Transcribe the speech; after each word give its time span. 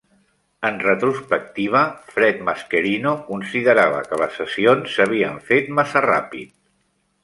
En 0.69 0.79
retrospectiva, 0.83 1.83
Fred 2.15 2.41
Mascherino 2.49 3.13
considerava 3.29 4.03
que 4.09 4.23
les 4.25 4.43
sessions 4.43 4.93
s'havien 4.99 5.41
fet 5.53 5.75
massa 5.83 6.09
ràpid. 6.13 6.57